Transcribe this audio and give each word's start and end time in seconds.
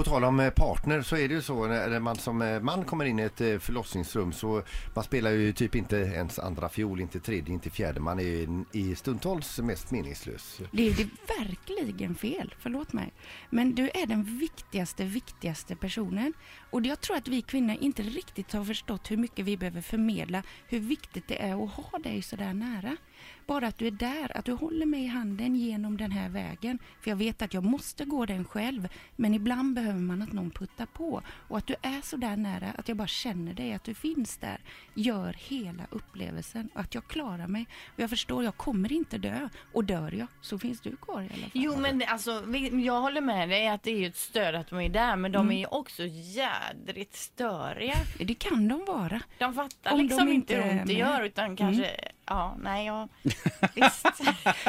På 0.00 0.04
tal 0.04 0.24
om 0.24 0.40
eh, 0.40 0.50
partner 0.50 1.02
så 1.02 1.16
är 1.16 1.28
det 1.28 1.34
ju 1.34 1.42
så 1.42 1.66
när 1.66 2.00
man 2.00 2.16
som 2.16 2.42
eh, 2.42 2.60
man 2.60 2.84
kommer 2.84 3.04
in 3.04 3.18
i 3.18 3.22
ett 3.22 3.40
eh, 3.40 3.58
förlossningsrum 3.58 4.32
så 4.32 4.62
man 4.94 5.04
spelar 5.04 5.30
ju 5.30 5.52
typ 5.52 5.74
inte 5.74 5.96
ens 5.96 6.38
andra 6.38 6.68
fiol, 6.68 7.00
inte 7.00 7.20
tredje, 7.20 7.54
inte 7.54 7.70
fjärde. 7.70 8.00
Man 8.00 8.18
är 8.18 8.22
ju 8.22 8.64
i 8.72 8.94
stundtals 8.94 9.58
mest 9.58 9.90
meningslös. 9.90 10.60
Det 10.72 10.88
är, 10.88 10.94
det 10.94 11.02
är 11.02 11.38
verkligen 11.38 12.14
fel, 12.14 12.54
förlåt 12.58 12.92
mig. 12.92 13.12
Men 13.50 13.74
du 13.74 13.90
är 13.94 14.06
den 14.06 14.38
viktigaste, 14.38 15.04
viktigaste 15.04 15.76
personen. 15.76 16.32
Och 16.70 16.86
jag 16.86 17.00
tror 17.00 17.16
att 17.16 17.28
vi 17.28 17.42
kvinnor 17.42 17.76
inte 17.80 18.02
riktigt 18.02 18.52
har 18.52 18.64
förstått 18.64 19.10
hur 19.10 19.16
mycket 19.16 19.44
vi 19.44 19.56
behöver 19.56 19.80
förmedla, 19.80 20.42
hur 20.68 20.80
viktigt 20.80 21.28
det 21.28 21.42
är 21.42 21.64
att 21.64 21.70
ha 21.70 21.98
dig 21.98 22.22
sådär 22.22 22.54
nära. 22.54 22.96
Bara 23.46 23.66
att 23.66 23.78
du 23.78 23.86
är 23.86 23.90
där, 23.90 24.36
att 24.36 24.44
du 24.44 24.52
håller 24.52 24.86
mig 24.86 25.04
i 25.04 25.06
handen 25.06 25.56
genom 25.56 25.96
den 25.96 26.10
här 26.12 26.28
vägen. 26.28 26.78
För 27.00 27.10
jag 27.10 27.16
vet 27.16 27.42
att 27.42 27.54
jag 27.54 27.64
måste 27.64 28.04
gå 28.04 28.26
den 28.26 28.44
själv, 28.44 28.88
men 29.16 29.34
ibland 29.34 29.74
behöver 29.74 30.00
man 30.00 30.22
att 30.22 30.32
någon 30.32 30.50
puttar 30.50 30.86
på. 30.86 31.22
Och 31.48 31.58
att 31.58 31.66
du 31.66 31.74
är 31.82 32.00
så 32.02 32.16
där 32.16 32.36
nära, 32.36 32.70
att 32.78 32.88
jag 32.88 32.96
bara 32.96 33.06
känner 33.08 33.54
dig, 33.54 33.72
att 33.72 33.84
du 33.84 33.94
finns 33.94 34.36
där, 34.36 34.60
gör 34.94 35.32
hela 35.38 35.82
upplevelsen. 35.90 36.68
Och 36.74 36.80
att 36.80 36.94
jag 36.94 37.06
klarar 37.06 37.46
mig. 37.46 37.66
Och 37.94 38.00
jag 38.00 38.10
förstår, 38.10 38.44
jag 38.44 38.56
kommer 38.56 38.92
inte 38.92 39.18
dö. 39.18 39.48
Och 39.72 39.84
dör 39.84 40.12
jag, 40.12 40.26
så 40.40 40.58
finns 40.58 40.80
du 40.80 40.96
kvar 40.96 41.22
i 41.22 41.24
alla 41.24 41.42
fall. 41.42 41.50
Jo 41.52 41.76
men 41.76 42.02
alltså, 42.06 42.30
jag 42.72 43.00
håller 43.00 43.20
med 43.20 43.48
dig 43.48 43.68
att 43.68 43.82
det 43.82 43.90
är 43.90 43.98
ju 43.98 44.06
ett 44.06 44.16
stöd 44.16 44.54
att 44.54 44.68
de 44.70 44.80
är 44.80 44.88
där 44.88 45.16
men 45.16 45.32
de 45.32 45.40
Mm. 45.40 45.56
är 45.56 45.58
ju 45.60 45.66
också 45.66 46.02
jädrigt 46.06 47.16
störiga. 47.16 47.94
Det 48.18 48.34
kan 48.34 48.68
de 48.68 48.84
vara. 48.84 49.20
De 49.38 49.54
fattar 49.54 49.92
Om 49.92 49.98
de 49.98 50.02
liksom 50.02 50.28
inte 50.28 50.54
inte 50.54 50.62
hur 50.68 50.78
ont 50.80 50.86
det 50.86 50.92
gör 50.92 51.22
utan 51.22 51.56
kanske, 51.56 51.90
ja 52.30 52.56
nej 52.58 52.86
ja, 52.86 53.08
visst. 53.74 54.06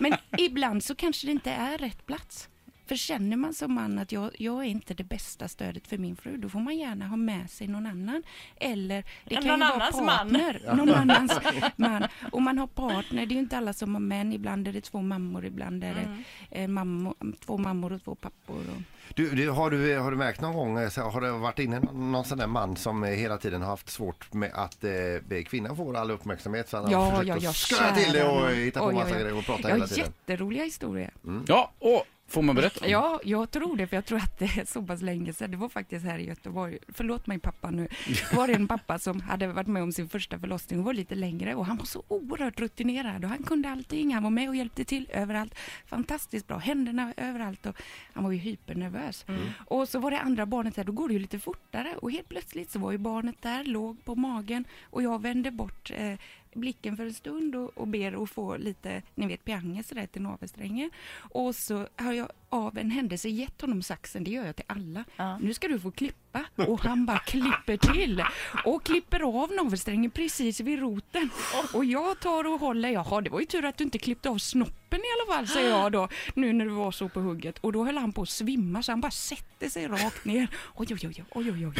Men 0.00 0.16
ibland 0.38 0.84
så 0.84 0.94
kanske 0.94 1.26
det 1.26 1.30
inte 1.30 1.50
är 1.50 1.78
rätt 1.78 2.06
plats. 2.06 2.48
För 2.94 2.98
känner 2.98 3.36
man 3.36 3.54
som 3.54 3.74
man 3.74 3.98
att 3.98 4.12
jag, 4.12 4.30
jag 4.38 4.58
är 4.64 4.68
inte 4.68 4.94
det 4.94 5.04
bästa 5.04 5.48
stödet 5.48 5.86
för 5.86 5.98
min 5.98 6.16
fru, 6.16 6.36
då 6.36 6.48
får 6.48 6.58
man 6.60 6.76
gärna 6.76 7.06
ha 7.08 7.16
med 7.16 7.50
sig 7.50 7.66
någon 7.68 7.86
annan. 7.86 8.22
Eller 8.56 9.04
det 9.24 9.34
kan 9.34 9.44
Någon 9.46 9.58
ju 9.58 9.64
annans 9.64 9.94
vara 9.94 10.04
man. 10.04 10.16
partner. 10.30 10.74
Någon 10.76 10.90
annans 10.94 11.32
man. 11.76 12.04
Och 12.32 12.42
man 12.42 12.58
har 12.58 12.66
partner, 12.66 13.26
det 13.26 13.32
är 13.32 13.34
ju 13.34 13.40
inte 13.40 13.56
alla 13.56 13.72
som 13.72 13.94
har 13.94 14.00
män. 14.00 14.32
Ibland 14.32 14.68
är 14.68 14.72
det 14.72 14.80
två 14.80 15.02
mammor, 15.02 15.46
ibland 15.46 15.84
är 15.84 15.94
det 15.94 16.04
Mm. 16.50 16.74
mammo, 16.74 17.14
två 17.46 17.58
mammor 17.58 17.92
och 17.92 18.04
två 18.04 18.14
pappor. 18.14 18.56
Och... 18.76 18.82
Du, 19.14 19.30
du, 19.34 19.50
har, 19.50 19.70
du, 19.70 19.98
har 19.98 20.10
du 20.10 20.16
märkt 20.16 20.40
någon 20.40 20.54
gång, 20.54 20.78
eh, 20.78 21.10
har 21.12 21.20
det 21.20 21.30
varit 21.32 21.58
inne 21.58 21.80
någon, 21.80 22.24
sån 22.24 22.38
där 22.38 22.46
man 22.46 22.76
som 22.76 23.04
eh, 23.04 23.10
hela 23.10 23.38
tiden 23.38 23.62
har 23.62 23.68
haft 23.68 23.90
svårt 23.90 24.32
med 24.32 24.50
att 24.54 24.84
eh, 24.84 25.42
kvinnan 25.46 25.76
får 25.76 25.96
all 25.96 26.10
uppmärksamhet 26.10 26.68
så 26.68 26.76
han 26.76 26.84
har 26.84 26.92
Ja, 26.92 27.10
försökt 27.10 27.28
ja, 27.28 27.34
att 27.36 27.42
ja, 27.70 27.76
sköra 27.76 27.94
till 27.94 28.12
det 28.12 28.24
och 28.24 28.50
eh, 28.50 28.56
hitta 28.56 28.80
på 28.80 28.86
Oj, 28.86 28.90
oj, 28.90 28.94
massa 28.94 29.14
oj. 29.16 29.20
grejer 29.22 29.38
och 29.38 29.44
prata 29.44 29.62
Jag 29.62 29.68
hela 29.68 29.82
har 29.82 29.88
tiden. 29.88 30.04
jätteroliga 30.26 30.64
historier. 30.64 31.10
Ja, 31.46 31.72
och 31.78 32.04
får 32.34 32.42
man 32.42 32.54
berätta? 32.54 32.88
Ja, 32.88 33.20
jag 33.24 33.50
tror 33.50 33.76
det, 33.76 33.86
för 33.86 33.96
jag 33.96 34.04
tror 34.04 34.18
att 34.18 34.38
det 34.38 34.44
är 34.44 34.64
så 34.64 34.82
pass 34.82 35.02
länge 35.02 35.32
sedan. 35.32 35.50
Det 35.50 35.56
var 35.56 35.68
faktiskt 35.68 36.04
här 36.04 36.18
i 36.18 36.26
Göteborg. 36.26 36.78
Förlåt 36.88 37.26
mig 37.26 37.38
pappa 37.38 37.70
nu. 37.70 37.88
Det 38.06 38.36
var 38.36 38.48
en 38.48 38.68
pappa 38.68 38.98
som 38.98 39.20
hade 39.20 39.46
varit 39.46 39.66
med 39.66 39.82
om 39.82 39.92
sin 39.92 40.08
första 40.08 40.38
förlossning 40.38 40.78
och 40.78 40.84
var 40.84 40.94
lite 40.94 41.14
längre 41.14 41.54
och 41.54 41.66
han 41.66 41.76
var 41.76 41.84
så 41.84 42.02
oerhört 42.08 42.60
rutinerad 42.60 43.24
och 43.24 43.30
han 43.30 43.42
kunde 43.42 43.68
allting. 43.70 44.14
Han 44.14 44.22
var 44.22 44.30
med 44.30 44.48
och 44.48 44.56
hjälpte 44.56 44.84
till 44.84 45.08
överallt. 45.12 45.54
Fantastiskt 45.86 46.46
bra, 46.46 46.58
händerna 46.58 47.12
överallt 47.16 47.66
och 47.66 47.76
han 48.12 48.24
var 48.24 48.32
ju 48.32 48.38
hypernervös. 48.38 49.26
Och 49.66 49.88
så 49.88 49.98
var 49.98 50.10
det 50.10 50.20
andra 50.20 50.46
barnet 50.46 50.76
där, 50.76 50.84
då 50.84 50.92
går 50.92 51.08
det 51.08 51.14
ju 51.14 51.20
lite 51.20 51.38
fortare 51.38 51.94
och 51.96 52.12
helt 52.12 52.28
plötsligt 52.28 52.70
så 52.70 52.78
var 52.78 52.92
ju 52.92 52.98
barnet 52.98 53.42
där, 53.42 53.64
låg 53.64 54.04
på 54.04 54.14
magen 54.14 54.64
och 54.90 55.02
jag 55.02 55.22
vände 55.22 55.50
bort 55.50 55.90
eh, 55.96 56.18
blicken 56.54 56.96
för 56.96 57.06
en 57.06 57.14
stund 57.14 57.54
och, 57.56 57.78
och 57.78 57.88
ber 57.88 58.22
att 58.22 58.30
få 58.30 58.56
lite, 58.56 59.02
ni 59.14 59.26
vet 59.26 59.44
pianger 59.44 59.82
sådär 59.82 60.06
till 60.06 60.22
navelsträngen. 60.22 60.90
Och 61.16 61.54
så 61.54 61.88
har 61.96 62.12
jag 62.12 62.28
av 62.54 62.78
en 62.78 62.90
händelse 62.90 63.28
gett 63.28 63.60
honom 63.60 63.82
saxen, 63.82 64.24
det 64.24 64.30
gör 64.30 64.46
jag 64.46 64.56
till 64.56 64.64
alla. 64.68 65.04
Ja. 65.16 65.38
Nu 65.38 65.54
ska 65.54 65.68
du 65.68 65.80
få 65.80 65.90
klippa. 65.90 66.44
Och 66.56 66.80
han 66.80 67.06
bara 67.06 67.18
klipper 67.18 67.76
till 67.76 68.22
och 68.64 68.84
klipper 68.84 69.42
av 69.42 69.52
navelsträngen 69.52 70.10
precis 70.10 70.60
vid 70.60 70.78
roten. 70.78 71.30
Och 71.74 71.84
jag 71.84 72.20
tar 72.20 72.44
och 72.44 72.60
håller, 72.60 72.88
jaha 72.88 73.20
det 73.20 73.30
var 73.30 73.40
ju 73.40 73.46
tur 73.46 73.64
att 73.64 73.76
du 73.76 73.84
inte 73.84 73.98
klippte 73.98 74.28
av 74.28 74.38
snoppen 74.38 74.98
i 74.98 75.02
alla 75.20 75.36
fall 75.36 75.48
säger 75.48 75.70
jag 75.70 75.92
då, 75.92 76.08
nu 76.34 76.52
när 76.52 76.64
du 76.64 76.70
var 76.70 76.90
så 76.92 77.08
på 77.08 77.20
hugget. 77.20 77.58
Och 77.58 77.72
då 77.72 77.84
höll 77.84 77.96
han 77.96 78.12
på 78.12 78.22
att 78.22 78.28
svimma 78.28 78.82
så 78.82 78.92
han 78.92 79.00
bara 79.00 79.10
sätter 79.10 79.68
sig 79.68 79.88
rakt 79.88 80.24
ner. 80.24 80.48
Oj 80.74 80.86
oj 80.90 80.98
oj 81.02 81.24
oj 81.34 81.50
oj 81.50 81.66
oj. 81.66 81.74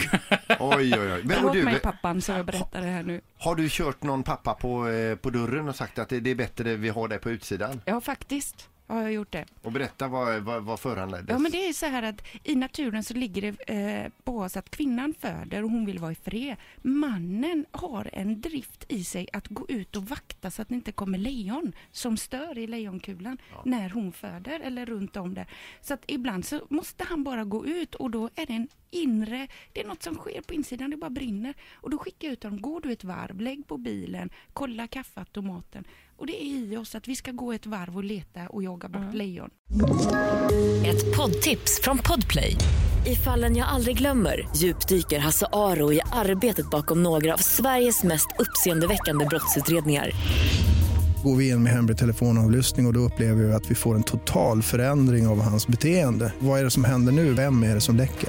Oj, 0.60 0.94
oj, 0.98 1.12
oj. 1.12 1.22
Men, 1.24 1.30
och 1.30 1.34
Förlåt 1.36 1.52
du, 1.52 1.62
mig 1.62 1.80
pappan 1.80 2.22
så 2.22 2.32
jag 2.32 2.46
berättar 2.46 2.80
det 2.80 2.86
här 2.86 3.02
nu. 3.02 3.20
har 3.38 3.54
du 3.54 3.68
kört 3.70 4.02
någon 4.02 4.22
pappa 4.22 4.54
på, 4.54 4.88
eh, 4.88 5.16
på 5.16 5.30
dörren 5.30 5.68
och 5.68 5.76
sagt 5.76 5.98
att 5.98 6.08
det, 6.08 6.20
det 6.20 6.30
är 6.30 6.34
bättre 6.34 6.76
vi 6.76 6.88
har 6.88 7.08
det 7.08 7.18
på 7.18 7.30
utsidan? 7.30 7.80
Ja 7.84 8.00
faktiskt 8.00 8.68
har 8.86 9.02
jag 9.02 9.12
gjort 9.12 9.32
det. 9.32 9.44
Och 9.62 9.72
berätta 9.72 10.08
vad, 10.08 10.42
vad, 10.42 10.62
vad 10.62 10.80
föranleddes? 10.80 11.28
Ja 11.28 11.38
men 11.38 11.52
det 11.52 11.68
är 11.68 11.72
så 11.72 11.86
här 11.86 12.02
att 12.02 12.26
i 12.44 12.54
naturen 12.56 13.04
så 13.04 13.14
ligger 13.14 13.42
det 13.42 13.74
eh, 13.74 14.12
på 14.24 14.38
oss 14.38 14.56
att 14.56 14.70
kvinnan 14.70 15.14
föder 15.20 15.62
och 15.64 15.70
hon 15.70 15.86
vill 15.86 15.98
vara 15.98 16.12
i 16.12 16.14
fred. 16.14 16.56
Mannen 16.82 17.66
har 17.70 18.10
en 18.12 18.40
drift 18.40 18.84
i 18.88 19.04
sig 19.04 19.28
att 19.32 19.48
gå 19.48 19.66
ut 19.68 19.96
och 19.96 20.02
vakta 20.02 20.50
så 20.50 20.62
att 20.62 20.68
det 20.68 20.74
inte 20.74 20.92
kommer 20.92 21.18
lejon 21.18 21.72
som 21.92 22.16
stör 22.16 22.58
i 22.58 22.66
lejonkulan 22.66 23.38
när 23.64 23.90
hon 23.90 24.12
föder 24.12 24.60
eller 24.60 24.86
runt 24.86 25.16
om 25.16 25.34
där. 25.34 25.46
Så 25.80 25.94
att 25.94 26.04
ibland 26.06 26.44
så 26.44 26.60
måste 26.68 27.04
han 27.04 27.24
bara 27.24 27.44
gå 27.44 27.66
ut 27.66 27.94
och 27.94 28.10
då 28.10 28.30
är 28.34 28.46
det 28.46 28.52
en 28.52 28.68
inre, 28.90 29.48
det 29.72 29.80
är 29.80 29.86
något 29.88 30.02
som 30.02 30.14
sker 30.14 30.40
på 30.40 30.54
insidan, 30.54 30.90
det 30.90 30.96
bara 30.96 31.10
brinner. 31.10 31.54
Och 31.74 31.90
då 31.90 31.98
skickar 31.98 32.28
jag 32.28 32.32
ut 32.32 32.42
honom, 32.42 32.60
går 32.60 32.80
du 32.80 32.92
ett 32.92 33.04
varv, 33.04 33.40
lägg 33.40 33.66
på 33.66 33.76
bilen, 33.76 34.30
kolla 34.52 34.86
kaffeautomaten. 34.86 35.84
Och 36.18 36.26
det 36.26 36.42
är 36.42 36.72
i 36.72 36.76
oss 36.76 36.94
att 36.94 37.08
vi 37.08 37.16
ska 37.16 37.30
gå 37.30 37.52
ett 37.52 37.66
varv 37.66 37.96
och 37.96 38.04
leta 38.04 38.46
och 38.46 38.62
jaga 38.62 38.88
bort 38.88 39.14
lejon. 39.14 39.50
Ett 40.86 41.16
poddtips 41.16 41.80
från 41.82 41.98
Podplay. 41.98 42.56
I 43.06 43.16
fallen 43.16 43.56
jag 43.56 43.68
aldrig 43.68 43.98
glömmer 43.98 44.48
djupdyker 44.56 45.18
Hasse 45.18 45.46
Aro 45.52 45.92
i 45.92 46.00
arbetet 46.12 46.70
bakom 46.70 47.02
några 47.02 47.34
av 47.34 47.38
Sveriges 47.38 48.02
mest 48.02 48.26
uppseendeväckande 48.38 49.24
brottsutredningar. 49.26 50.10
Går 51.24 51.36
vi 51.36 51.48
in 51.48 51.62
med 51.62 51.72
hemlig 51.72 51.98
telefonavlyssning 51.98 52.86
och, 52.86 52.90
och 52.90 52.94
då 52.94 53.00
upplever 53.00 53.42
vi 53.44 53.52
att 53.52 53.70
vi 53.70 53.74
får 53.74 53.94
en 53.94 54.02
total 54.02 54.62
förändring 54.62 55.26
av 55.26 55.40
hans 55.40 55.66
beteende. 55.66 56.32
Vad 56.38 56.60
är 56.60 56.64
det 56.64 56.70
som 56.70 56.84
händer 56.84 57.12
nu? 57.12 57.32
Vem 57.32 57.62
är 57.62 57.74
det 57.74 57.80
som 57.80 57.96
läcker? 57.96 58.28